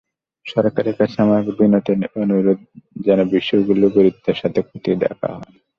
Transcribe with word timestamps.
সরকারের 0.45 0.95
কাছে 0.95 1.17
আমার 1.21 1.41
বিনীত 1.57 1.87
অনুরোধ 2.17 2.59
বিষয়গুলো 3.31 3.85
যেন 3.85 3.95
গুরুত্বের 3.95 4.35
সঙ্গে 4.41 4.61
খতিয়ে 4.61 5.01
দেখা 5.03 5.27
হয়। 5.33 5.55